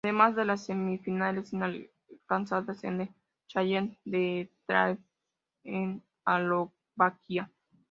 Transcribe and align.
Además 0.03 0.35
de 0.35 0.45
las 0.45 0.65
semifinales 0.65 1.53
alcanzadas 1.53 2.83
en 2.83 3.01
el 3.01 3.09
Challenger 3.47 3.99
de 4.03 4.51
Trnava, 4.65 4.97
en 5.63 6.03
Eslovaquia. 6.25 7.51